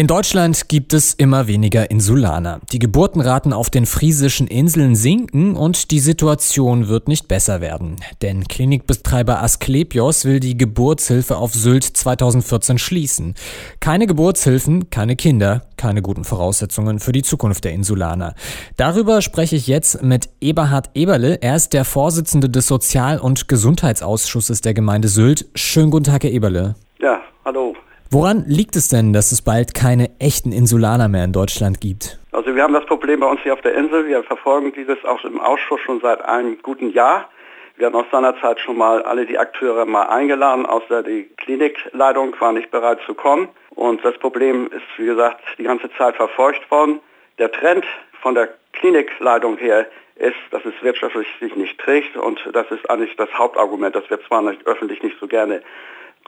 In 0.00 0.06
Deutschland 0.06 0.70
gibt 0.70 0.94
es 0.94 1.12
immer 1.12 1.46
weniger 1.46 1.90
Insulaner. 1.90 2.60
Die 2.72 2.78
Geburtenraten 2.78 3.52
auf 3.52 3.68
den 3.68 3.84
friesischen 3.84 4.46
Inseln 4.46 4.94
sinken 4.94 5.56
und 5.56 5.90
die 5.90 6.00
Situation 6.00 6.88
wird 6.88 7.06
nicht 7.06 7.28
besser 7.28 7.60
werden. 7.60 7.96
Denn 8.22 8.48
Klinikbetreiber 8.48 9.42
Asklepios 9.42 10.24
will 10.24 10.40
die 10.40 10.56
Geburtshilfe 10.56 11.36
auf 11.36 11.52
Sylt 11.52 11.84
2014 11.84 12.78
schließen. 12.78 13.34
Keine 13.80 14.06
Geburtshilfen, 14.06 14.88
keine 14.88 15.16
Kinder, 15.16 15.66
keine 15.76 16.00
guten 16.00 16.24
Voraussetzungen 16.24 16.98
für 16.98 17.12
die 17.12 17.22
Zukunft 17.22 17.64
der 17.64 17.72
Insulaner. 17.72 18.34
Darüber 18.78 19.20
spreche 19.20 19.56
ich 19.56 19.66
jetzt 19.66 20.02
mit 20.02 20.30
Eberhard 20.40 20.88
Eberle. 20.94 21.42
Er 21.42 21.56
ist 21.56 21.74
der 21.74 21.84
Vorsitzende 21.84 22.48
des 22.48 22.66
Sozial- 22.66 23.18
und 23.18 23.48
Gesundheitsausschusses 23.48 24.62
der 24.62 24.72
Gemeinde 24.72 25.08
Sylt. 25.08 25.44
Schönen 25.54 25.90
guten 25.90 26.04
Tag, 26.04 26.24
Herr 26.24 26.30
Eberle. 26.30 26.74
Ja, 27.02 27.20
hallo. 27.44 27.74
Woran 28.12 28.42
liegt 28.48 28.74
es 28.74 28.88
denn, 28.88 29.12
dass 29.12 29.30
es 29.30 29.40
bald 29.40 29.72
keine 29.72 30.10
echten 30.18 30.50
Insulaner 30.50 31.06
mehr 31.06 31.22
in 31.22 31.32
Deutschland 31.32 31.80
gibt? 31.80 32.18
Also 32.32 32.56
wir 32.56 32.64
haben 32.64 32.74
das 32.74 32.84
Problem 32.86 33.20
bei 33.20 33.26
uns 33.28 33.40
hier 33.42 33.52
auf 33.52 33.60
der 33.60 33.74
Insel. 33.74 34.08
Wir 34.08 34.24
verfolgen 34.24 34.72
dieses 34.72 35.04
auch 35.04 35.22
im 35.24 35.38
Ausschuss 35.38 35.78
schon 35.82 36.00
seit 36.00 36.20
einem 36.24 36.58
guten 36.60 36.90
Jahr. 36.90 37.28
Wir 37.76 37.86
hatten 37.86 37.94
aus 37.94 38.10
seiner 38.10 38.36
Zeit 38.40 38.58
schon 38.58 38.78
mal 38.78 39.00
alle 39.04 39.26
die 39.26 39.38
Akteure 39.38 39.86
mal 39.86 40.08
eingeladen, 40.08 40.66
außer 40.66 41.04
die 41.04 41.30
Klinikleitung 41.36 42.34
war 42.40 42.52
nicht 42.52 42.72
bereit 42.72 42.98
zu 43.06 43.14
kommen. 43.14 43.48
Und 43.76 44.04
das 44.04 44.18
Problem 44.18 44.66
ist, 44.66 44.82
wie 44.96 45.06
gesagt, 45.06 45.40
die 45.56 45.62
ganze 45.62 45.88
Zeit 45.92 46.16
verfolgt 46.16 46.68
worden. 46.68 46.98
Der 47.38 47.52
Trend 47.52 47.84
von 48.22 48.34
der 48.34 48.48
Klinikleitung 48.72 49.56
her 49.56 49.86
ist, 50.16 50.34
dass 50.50 50.64
es 50.64 50.74
wirtschaftlich 50.82 51.28
sich 51.38 51.54
nicht 51.54 51.78
trägt 51.78 52.16
und 52.16 52.40
das 52.52 52.68
ist 52.72 52.90
eigentlich 52.90 53.14
das 53.14 53.32
Hauptargument. 53.32 53.94
Das 53.94 54.10
wird 54.10 54.24
zwar 54.26 54.42
nicht, 54.42 54.66
öffentlich 54.66 55.00
nicht 55.00 55.16
so 55.20 55.28
gerne 55.28 55.62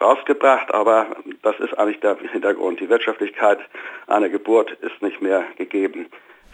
rausgebracht, 0.00 0.72
aber 0.72 1.06
das 1.42 1.58
ist 1.60 1.78
eigentlich 1.78 2.00
der 2.00 2.16
Hintergrund. 2.16 2.80
Die 2.80 2.88
Wirtschaftlichkeit 2.88 3.58
einer 4.06 4.28
Geburt 4.28 4.72
ist 4.80 5.00
nicht 5.02 5.20
mehr 5.20 5.44
gegeben. 5.56 6.06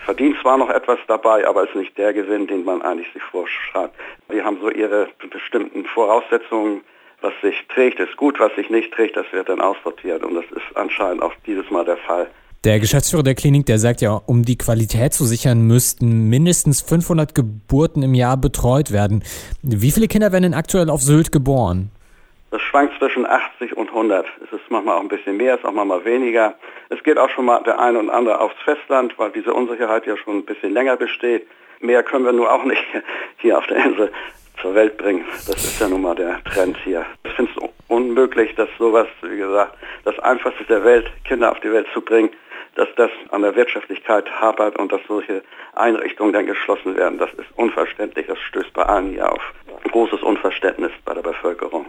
Verdient 0.05 0.37
zwar 0.41 0.59
noch 0.59 0.71
etwas 0.71 0.99
dabei, 1.09 1.47
aber 1.47 1.65
ist 1.65 1.75
nicht 1.75 1.97
der 1.99 2.13
Gewinn, 2.13 2.47
den 2.47 2.65
man 2.65 2.83
eigentlich 2.83 3.13
sich 3.13 3.23
vorschreibt. 3.23 3.95
Die 4.33 4.43
haben 4.43 4.59
so 4.61 4.71
ihre 4.71 5.09
bestimmten 5.31 5.85
Voraussetzungen. 5.87 6.83
Was 7.21 7.33
sich 7.43 7.67
trägt, 7.75 7.99
ist 7.99 8.17
gut, 8.17 8.39
was 8.39 8.55
sich 8.55 8.71
nicht 8.71 8.93
trägt, 8.93 9.17
das 9.17 9.27
wird 9.33 9.49
dann 9.49 9.61
aussortiert. 9.61 10.23
Und 10.23 10.35
das 10.35 10.45
ist 10.53 10.77
anscheinend 10.77 11.21
auch 11.21 11.33
dieses 11.47 11.69
Mal 11.69 11.85
der 11.85 11.97
Fall. 11.97 12.29
Der 12.65 12.81
Geschäftsführer 12.81 13.23
der 13.23 13.35
Klinik, 13.35 13.67
der 13.67 13.79
sagt 13.79 14.01
ja, 14.01 14.13
um 14.13 14.45
die 14.45 14.59
Qualität 14.59 15.15
zu 15.15 15.25
sichern, 15.25 15.63
müssten 15.63 16.29
mindestens 16.29 16.81
500 16.81 17.35
Geburten 17.35 18.03
im 18.03 18.15
Jahr 18.15 18.37
betreut 18.37 18.93
werden. 18.93 19.25
Wie 19.63 19.91
viele 19.91 20.09
Kinder 20.09 20.33
werden 20.33 20.45
denn 20.45 20.55
aktuell 20.55 20.91
auf 20.91 21.03
Sylt 21.03 21.33
geboren? 21.33 21.91
Das 22.51 22.63
schwankt 22.63 22.97
zwischen 22.99 23.27
80 23.27 23.77
und 23.77 23.89
100. 23.89 24.27
Es 24.43 24.53
ist 24.53 24.71
manchmal 24.71 24.97
auch 24.97 25.03
ein 25.03 25.09
bisschen 25.09 25.37
mehr, 25.37 25.55
es 25.55 25.61
ist 25.61 25.67
auch 25.67 25.73
manchmal 25.73 26.05
weniger. 26.07 26.55
Es 26.89 27.03
geht 27.03 27.19
auch 27.19 27.29
schon 27.29 27.45
mal 27.45 27.63
der 27.63 27.79
eine 27.79 27.99
und 27.99 28.09
andere 28.09 28.41
aufs 28.41 28.57
Festland, 28.65 29.19
weil 29.19 29.31
diese 29.31 29.53
Unsicherheit 29.53 30.07
ja 30.07 30.17
schon 30.17 30.39
ein 30.39 30.45
bisschen 30.47 30.73
länger 30.73 30.97
besteht. 30.97 31.47
Mehr 31.81 32.03
können 32.03 32.25
wir 32.25 32.33
nur 32.33 32.51
auch 32.51 32.65
nicht 32.65 32.83
hier 33.39 33.59
auf 33.59 33.67
der 33.67 33.85
Insel 33.85 34.13
zur 34.63 34.75
Welt 34.75 34.97
bringen. 34.97 35.27
Das 35.47 35.63
ist 35.63 35.79
ja 35.79 35.89
nun 35.89 36.01
mal 36.01 36.15
der 36.15 36.43
Trend 36.45 36.77
hier. 36.85 37.05
Ich 37.25 37.33
finde 37.33 37.53
es 37.55 37.71
unmöglich, 37.89 38.55
dass 38.55 38.69
sowas, 38.79 39.07
wie 39.23 39.37
gesagt, 39.37 39.77
das 40.05 40.19
Einfachste 40.21 40.65
der 40.65 40.85
Welt, 40.85 41.11
Kinder 41.25 41.53
auf 41.53 41.61
die 41.61 41.71
Welt 41.71 41.87
zu 41.93 42.01
bringen, 42.01 42.31
dass 42.77 42.89
das 42.97 43.11
an 43.31 43.43
der 43.43 43.57
Wirtschaftlichkeit 43.57 44.31
hapert 44.41 44.79
und 44.79 44.91
dass 44.91 45.01
solche 45.07 45.43
Einrichtungen 45.75 46.33
dann 46.33 46.47
geschlossen 46.47 46.97
werden. 46.97 47.19
Das 47.19 47.33
ist 47.35 47.49
unverständlich. 47.57 48.27
Das 48.27 48.39
stößt 48.39 48.73
bei 48.73 48.85
allen 48.85 49.11
hier 49.11 49.31
auf 49.31 49.43
großes 49.91 50.23
Unverständnis 50.23 50.93
bei 51.05 51.13
der 51.13 51.23
Bevölkerung. 51.23 51.87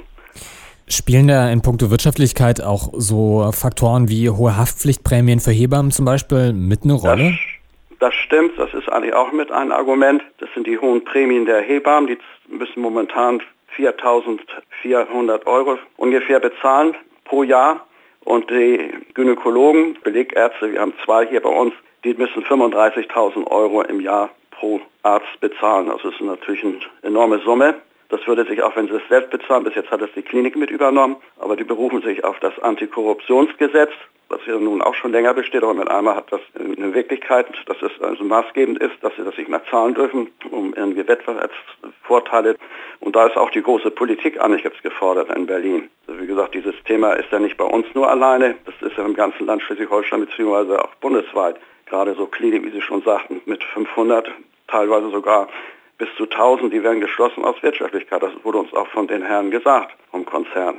Spielen 0.88 1.28
da 1.28 1.52
in 1.52 1.62
puncto 1.62 1.92
Wirtschaftlichkeit 1.92 2.64
auch 2.64 2.90
so 2.94 3.52
Faktoren 3.52 4.10
wie 4.10 4.30
hohe 4.30 4.58
Haftpflichtprämien 4.58 5.40
für 5.40 5.52
Hebammen 5.52 5.92
zum 5.92 6.06
Beispiel 6.06 6.52
mit 6.52 6.84
eine 6.84 6.94
Rolle? 6.94 7.38
Das, 8.00 8.00
das 8.00 8.14
stimmt, 8.16 8.58
das 8.58 8.74
ist 8.74 8.90
eigentlich 8.90 9.14
auch 9.14 9.32
mit 9.32 9.52
ein 9.52 9.72
Argument. 9.72 10.24
Das 10.40 10.50
sind 10.56 10.66
die 10.66 10.80
hohen 10.80 11.04
Prämien 11.04 11.46
der 11.46 11.62
Hebammen, 11.62 12.08
die 12.08 12.18
müssen 12.52 12.82
momentan 12.82 13.42
4.400 13.78 15.46
Euro 15.46 15.78
ungefähr 15.98 16.40
bezahlen 16.40 16.96
pro 17.26 17.44
Jahr. 17.44 17.86
Und 18.26 18.50
die 18.50 18.92
Gynäkologen, 19.14 19.98
Belegärzte, 20.04 20.72
wir 20.72 20.82
haben 20.82 20.94
zwei 21.06 21.28
hier 21.28 21.42
bei 21.42 21.50
uns, 21.50 21.74
die 22.04 22.14
müssen 22.14 22.44
35.000 22.44 23.48
Euro 23.48 23.82
im 23.84 24.02
Jahr 24.02 24.30
pro 24.52 24.82
Arzt 25.04 25.40
bezahlen. 25.40 25.88
Das 25.88 26.04
ist 26.04 26.20
natürlich 26.22 26.64
eine 26.64 26.80
enorme 27.04 27.40
Summe. 27.40 27.76
Das 28.10 28.26
würde 28.26 28.44
sich 28.46 28.62
auch, 28.64 28.76
wenn 28.76 28.88
sie 28.88 28.96
es 28.96 29.08
selbst 29.08 29.30
bezahlen, 29.30 29.64
bis 29.64 29.76
jetzt 29.76 29.92
hat 29.92 30.02
es 30.02 30.12
die 30.16 30.24
Klinik 30.24 30.56
mit 30.56 30.72
übernommen, 30.72 31.18
aber 31.38 31.56
die 31.56 31.64
berufen 31.64 32.02
sich 32.02 32.24
auf 32.24 32.40
das 32.40 32.58
Antikorruptionsgesetz, 32.60 33.92
was 34.30 34.40
ja 34.46 34.58
nun 34.58 34.82
auch 34.82 34.96
schon 34.96 35.12
länger 35.12 35.34
besteht, 35.34 35.64
aber 35.64 35.74
mit 35.74 35.90
einmal 35.90 36.16
hat 36.16 36.32
das 36.32 36.42
eine 36.56 36.94
Wirklichkeit, 36.94 37.48
dass 37.68 37.82
es 37.82 37.92
also 38.02 38.24
maßgebend 38.24 38.80
ist, 38.80 38.96
dass 39.02 39.16
sie 39.16 39.24
das 39.24 39.38
nicht 39.38 39.50
mehr 39.50 39.64
zahlen 39.70 39.94
dürfen, 39.94 40.32
um 40.50 40.74
irgendwie 40.74 41.08
Wettbewerbsvorteile. 41.08 42.56
Und 43.00 43.16
da 43.16 43.28
ist 43.28 43.38
auch 43.38 43.50
die 43.52 43.62
große 43.62 43.92
Politik 43.92 44.40
eigentlich 44.42 44.64
jetzt 44.64 44.84
gefordert 44.84 45.36
in 45.36 45.46
Berlin. 45.46 45.90
Also 46.08 46.22
wie 46.22 46.28
gesagt, 46.28 46.54
dieses 46.54 46.76
Thema 46.86 47.14
ist 47.14 47.32
ja 47.32 47.40
nicht 47.40 47.58
bei 47.58 47.66
uns 47.66 47.88
nur 47.94 48.10
alleine, 48.10 48.56
das 48.66 48.76
ist 48.82 48.98
ja 48.98 49.06
im 49.06 49.16
ganzen 49.16 49.46
Land 49.46 49.64
Schleswig-Holstein 49.64 50.22
beziehungsweise 50.22 50.84
auch 50.84 50.94
bundesweit. 50.96 51.58
Gerade 51.86 52.14
so 52.14 52.28
Klinik, 52.28 52.64
wie 52.64 52.72
Sie 52.72 52.82
schon 52.82 53.02
sagten, 53.02 53.42
mit 53.46 53.64
500, 53.64 54.30
teilweise 54.68 55.10
sogar 55.10 55.48
bis 56.00 56.10
zu 56.18 56.24
1000, 56.24 56.74
die 56.74 56.82
werden 56.82 57.02
geschlossen 57.02 57.46
aus 57.46 57.62
Wirtschaftlichkeit. 57.62 58.24
Das 58.24 58.32
wurde 58.44 58.58
uns 58.58 58.74
auch 58.74 58.88
von 58.88 59.08
den 59.08 59.22
Herren 59.22 59.52
gesagt, 59.52 59.94
vom 60.10 60.26
Konzern. 60.26 60.76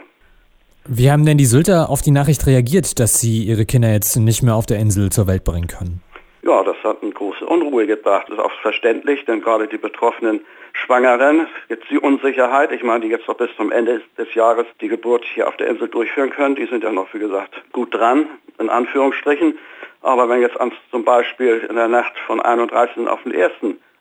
Wie 0.88 1.10
haben 1.10 1.24
denn 1.24 1.38
die 1.38 1.44
Sylter 1.44 1.90
auf 1.90 2.00
die 2.02 2.10
Nachricht 2.10 2.46
reagiert, 2.46 2.98
dass 2.98 3.20
sie 3.20 3.44
ihre 3.44 3.66
Kinder 3.66 3.92
jetzt 3.92 4.16
nicht 4.16 4.42
mehr 4.42 4.54
auf 4.54 4.66
der 4.66 4.78
Insel 4.78 5.10
zur 5.10 5.28
Welt 5.28 5.44
bringen 5.44 5.68
können? 5.68 6.02
Ja, 6.42 6.64
das 6.64 6.76
hat 6.82 7.02
eine 7.02 7.12
große 7.12 7.44
Unruhe 7.44 7.86
gebracht. 7.86 8.26
Das 8.28 8.38
ist 8.38 8.44
auch 8.44 8.52
verständlich, 8.62 9.24
denn 9.26 9.42
gerade 9.42 9.68
die 9.68 9.76
betroffenen 9.76 10.40
Schwangeren, 10.72 11.46
jetzt 11.68 11.84
die 11.90 11.98
Unsicherheit, 11.98 12.72
ich 12.72 12.82
meine, 12.82 13.00
die 13.00 13.08
jetzt 13.08 13.28
noch 13.28 13.36
bis 13.36 13.50
zum 13.56 13.70
Ende 13.70 14.00
des 14.16 14.34
Jahres 14.34 14.66
die 14.80 14.88
Geburt 14.88 15.24
hier 15.34 15.48
auf 15.48 15.56
der 15.58 15.68
Insel 15.68 15.88
durchführen 15.88 16.30
können, 16.30 16.54
die 16.54 16.66
sind 16.66 16.82
ja 16.82 16.90
noch, 16.90 17.12
wie 17.12 17.18
gesagt, 17.18 17.60
gut 17.72 17.94
dran, 17.94 18.26
in 18.58 18.70
Anführungsstrichen. 18.70 19.58
Aber 20.00 20.30
wenn 20.30 20.40
jetzt 20.40 20.56
zum 20.90 21.04
Beispiel 21.04 21.66
in 21.68 21.76
der 21.76 21.88
Nacht 21.88 22.14
von 22.26 22.40
31. 22.40 23.06
auf 23.06 23.22
den 23.24 23.34
1 23.34 23.52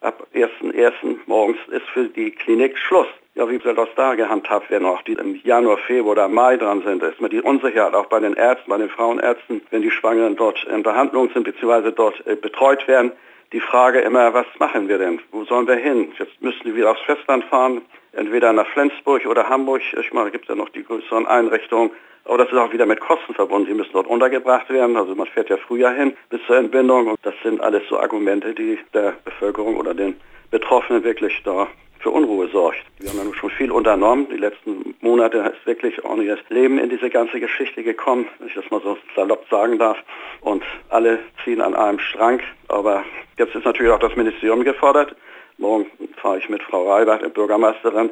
ab 0.02 0.28
1.1. 0.34 0.94
morgens 1.26 1.58
ist 1.72 1.86
für 1.90 2.06
die 2.06 2.32
Klinik 2.32 2.78
Schluss. 2.78 3.08
Ja, 3.36 3.50
wie 3.50 3.60
soll 3.60 3.76
das 3.76 3.90
da 3.96 4.16
gehandhabt 4.16 4.70
werden, 4.70 4.86
auch 4.86 5.02
die 5.04 5.14
im 5.14 5.36
Januar, 5.44 5.78
Februar 5.78 6.12
oder 6.12 6.28
Mai 6.28 6.58
dran 6.58 6.82
sind, 6.84 7.04
ist 7.04 7.22
mir 7.22 7.30
die 7.30 7.42
Unsicherheit 7.42 7.94
auch 7.94 8.08
bei 8.08 8.20
den 8.20 8.34
Ärzten, 8.34 8.70
bei 8.70 8.78
den 8.78 8.90
Frauenärzten, 8.90 9.62
wenn 9.72 9.82
die 9.82 9.92
Schwangeren 9.92 10.36
dort 10.36 10.64
in 10.66 10.84
Behandlung 10.84 11.30
sind 11.34 11.44
bzw. 11.44 11.92
dort 11.92 12.26
äh, 12.28 12.36
betreut 12.36 12.88
werden. 12.88 13.12
Die 13.52 13.60
Frage 13.60 14.00
immer, 14.00 14.34
was 14.34 14.46
machen 14.60 14.88
wir 14.88 14.98
denn? 14.98 15.20
Wo 15.32 15.44
sollen 15.44 15.68
wir 15.68 15.76
hin? 15.76 16.12
Jetzt 16.18 16.42
müssen 16.42 16.62
die 16.66 16.76
wieder 16.76 16.92
aufs 16.92 17.02
Festland 17.02 17.44
fahren, 17.46 17.82
entweder 18.14 18.54
nach 18.54 18.68
Flensburg 18.68 19.26
oder 19.26 19.50
Hamburg. 19.50 19.82
Ich 20.00 20.14
meine, 20.14 20.32
gibt 20.32 20.46
es 20.46 20.50
ja 20.50 20.56
noch 20.56 20.70
die 20.70 20.84
größeren 20.84 21.26
Einrichtungen. 21.26 21.92
Aber 22.30 22.38
das 22.38 22.52
ist 22.52 22.58
auch 22.60 22.72
wieder 22.72 22.86
mit 22.86 23.00
Kosten 23.00 23.34
verbunden. 23.34 23.70
Die 23.70 23.74
müssen 23.74 23.92
dort 23.92 24.06
untergebracht 24.06 24.70
werden. 24.70 24.96
Also 24.96 25.16
man 25.16 25.26
fährt 25.26 25.50
ja 25.50 25.58
früher 25.58 25.90
hin 25.90 26.16
bis 26.30 26.40
zur 26.46 26.58
Entbindung. 26.58 27.08
Und 27.08 27.18
das 27.24 27.34
sind 27.42 27.60
alles 27.60 27.82
so 27.90 28.00
Argumente, 28.00 28.54
die 28.54 28.78
der 28.94 29.16
Bevölkerung 29.26 29.78
oder 29.78 29.96
den 29.96 30.14
Betroffenen 30.52 31.04
wirklich 31.04 31.42
da 31.44 31.68
für 31.98 32.12
Unruhe 32.12 32.48
sorgt. 32.50 32.78
Wir 33.00 33.10
haben 33.10 33.18
ja 33.18 33.24
nun 33.24 33.34
schon 33.34 33.50
viel 33.50 33.72
unternommen. 33.72 34.28
Die 34.30 34.38
letzten 34.38 34.94
Monate 35.02 35.40
ist 35.40 35.66
wirklich 35.66 36.06
ordentliches 36.06 36.38
Leben 36.50 36.78
in 36.78 36.92
diese 36.92 37.10
ganze 37.10 37.40
Geschichte 37.40 37.82
gekommen, 37.82 38.28
wenn 38.38 38.48
ich 38.48 38.54
das 38.54 38.70
mal 38.70 38.82
so 38.82 38.96
salopp 39.16 39.48
sagen 39.50 39.80
darf. 39.80 39.98
Und 40.42 40.62
alle 40.90 41.18
ziehen 41.44 41.62
an 41.62 41.74
einem 41.74 41.98
Strang. 41.98 42.42
Aber 42.68 43.04
jetzt 43.40 43.56
ist 43.56 43.66
natürlich 43.66 43.92
auch 43.92 44.00
das 44.00 44.16
Ministerium 44.16 44.64
gefordert. 44.64 45.16
Morgen 45.58 45.88
fahre 46.22 46.38
ich 46.38 46.48
mit 46.48 46.62
Frau 46.62 46.92
Reibert, 46.92 47.24
der 47.24 47.30
Bürgermeisterin, 47.30 48.12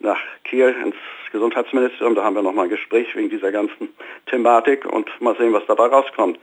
nach 0.00 0.18
Kiel 0.44 0.74
ins 0.82 0.96
Gesundheitsministerium. 1.32 2.14
Da 2.14 2.24
haben 2.24 2.34
wir 2.34 2.42
nochmal 2.42 2.64
ein 2.64 2.70
Gespräch 2.70 3.14
wegen 3.14 3.30
dieser 3.30 3.52
ganzen 3.52 3.88
Thematik 4.26 4.84
und 4.84 5.08
mal 5.20 5.36
sehen, 5.36 5.52
was 5.52 5.64
dabei 5.66 5.86
rauskommt. 5.86 6.38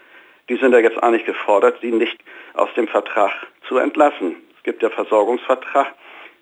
Die 0.50 0.56
sind 0.56 0.72
ja 0.72 0.80
jetzt 0.80 1.02
eigentlich 1.04 1.26
gefordert, 1.26 1.78
sie 1.82 1.92
nicht 1.92 2.18
aus 2.54 2.70
dem 2.76 2.88
Vertrag 2.88 3.32
zu 3.68 3.78
entlassen. 3.78 4.38
Es 4.58 4.64
gibt 4.64 4.82
ja 4.82 4.90
Versorgungsvertrag 4.90 5.94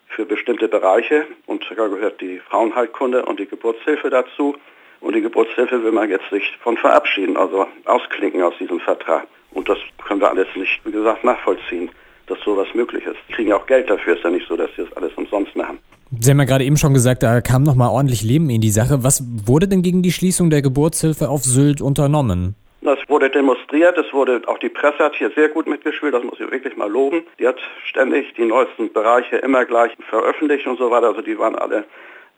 für 0.07 0.25
bestimmte 0.25 0.67
Bereiche 0.67 1.25
und 1.47 1.65
da 1.69 1.87
gehört 1.87 2.21
die 2.21 2.39
Frauenheilkunde 2.39 3.25
und 3.25 3.39
die 3.39 3.47
Geburtshilfe 3.47 4.09
dazu. 4.09 4.55
Und 5.01 5.15
die 5.15 5.21
Geburtshilfe 5.21 5.83
will 5.83 5.91
man 5.91 6.09
jetzt 6.09 6.29
sich 6.29 6.57
von 6.61 6.77
verabschieden, 6.77 7.37
also 7.37 7.67
ausklinken 7.85 8.41
aus 8.41 8.57
diesem 8.59 8.79
Vertrag. 8.79 9.27
Und 9.51 9.69
das 9.69 9.77
können 10.07 10.21
wir 10.21 10.29
alles 10.29 10.47
nicht, 10.55 10.81
wie 10.83 10.91
gesagt, 10.91 11.23
nachvollziehen, 11.23 11.89
dass 12.27 12.39
sowas 12.41 12.67
möglich 12.73 13.05
ist. 13.05 13.17
Die 13.29 13.33
kriegen 13.33 13.53
auch 13.53 13.65
Geld 13.65 13.89
dafür, 13.89 14.15
ist 14.15 14.23
ja 14.23 14.29
nicht 14.29 14.47
so, 14.47 14.55
dass 14.55 14.69
sie 14.75 14.83
das 14.83 14.93
alles 14.97 15.13
umsonst. 15.15 15.44
Sie 16.25 16.31
haben 16.31 16.39
ja 16.39 16.45
gerade 16.45 16.63
eben 16.63 16.75
schon 16.75 16.95
gesagt, 16.95 17.21
da 17.21 17.39
kam 17.39 17.61
noch 17.61 17.75
mal 17.75 17.87
ordentlich 17.87 18.23
Leben 18.23 18.49
in 18.49 18.59
die 18.59 18.71
Sache. 18.71 19.03
Was 19.03 19.23
wurde 19.45 19.67
denn 19.67 19.83
gegen 19.83 20.01
die 20.01 20.11
Schließung 20.11 20.49
der 20.49 20.63
Geburtshilfe 20.63 21.29
auf 21.29 21.43
Sylt 21.43 21.81
unternommen? 21.81 22.55
Das 22.81 22.97
wurde 23.07 23.29
demonstriert, 23.29 23.95
es 23.99 24.11
wurde, 24.11 24.41
auch 24.47 24.57
die 24.57 24.69
Presse 24.69 24.97
hat 25.03 25.13
hier 25.13 25.29
sehr 25.35 25.49
gut 25.49 25.67
mitgespielt, 25.67 26.15
das 26.15 26.23
muss 26.23 26.39
ich 26.39 26.49
wirklich 26.49 26.75
mal 26.77 26.89
loben. 26.89 27.21
Die 27.37 27.47
hat 27.47 27.57
ständig 27.87 28.33
die 28.33 28.45
neuesten 28.45 28.91
Bereiche 28.91 29.35
immer 29.35 29.65
gleich 29.65 29.91
veröffentlicht 30.09 30.65
und 30.65 30.79
so 30.79 30.89
weiter, 30.89 31.09
also 31.09 31.21
die 31.21 31.37
waren 31.37 31.55
alle 31.55 31.83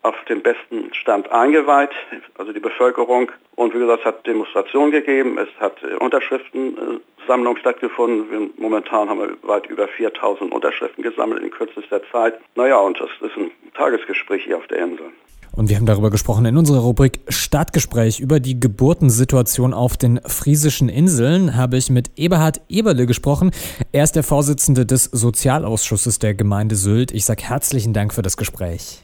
auf 0.07 0.15
dem 0.29 0.41
besten 0.41 0.93
Stand 0.93 1.31
eingeweiht, 1.31 1.91
also 2.37 2.53
die 2.53 2.59
Bevölkerung. 2.59 3.31
Und 3.55 3.73
wie 3.73 3.79
gesagt, 3.79 3.99
es 4.01 4.05
hat 4.05 4.25
Demonstrationen 4.25 4.91
gegeben, 4.91 5.37
es 5.37 5.49
hat 5.59 5.75
äh, 5.83 5.95
Unterschriftensammlungen 5.95 7.59
stattgefunden. 7.59 8.51
Momentan 8.57 9.09
haben 9.09 9.19
wir 9.19 9.37
weit 9.43 9.67
über 9.67 9.87
4000 9.87 10.51
Unterschriften 10.51 11.03
gesammelt 11.03 11.43
in 11.43 11.51
kürzester 11.51 12.01
Zeit. 12.11 12.39
Naja, 12.55 12.77
und 12.77 12.99
das 12.99 13.09
ist 13.21 13.37
ein 13.37 13.51
Tagesgespräch 13.73 14.43
hier 14.45 14.57
auf 14.57 14.67
der 14.67 14.79
Insel. 14.79 15.07
Und 15.51 15.69
wir 15.69 15.75
haben 15.75 15.87
darüber 15.87 16.11
gesprochen 16.11 16.45
in 16.45 16.55
unserer 16.55 16.81
Rubrik 16.81 17.21
Stadtgespräch 17.29 18.19
über 18.19 18.39
die 18.39 18.59
Geburtensituation 18.59 19.73
auf 19.73 19.97
den 19.97 20.19
friesischen 20.23 20.87
Inseln. 20.87 21.57
Habe 21.57 21.77
ich 21.77 21.89
mit 21.89 22.11
Eberhard 22.15 22.61
Eberle 22.69 23.07
gesprochen. 23.07 23.49
Er 23.91 24.03
ist 24.03 24.15
der 24.15 24.21
Vorsitzende 24.21 24.85
des 24.85 25.05
Sozialausschusses 25.05 26.19
der 26.19 26.35
Gemeinde 26.35 26.75
Sylt. 26.75 27.11
Ich 27.11 27.25
sage 27.25 27.43
herzlichen 27.43 27.91
Dank 27.93 28.13
für 28.13 28.21
das 28.21 28.37
Gespräch. 28.37 29.01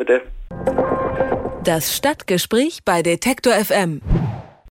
Bitte. 0.00 0.22
Das 1.62 1.94
Stadtgespräch 1.94 2.78
bei 2.86 3.02
Detektor 3.02 3.52
FM. 3.52 4.00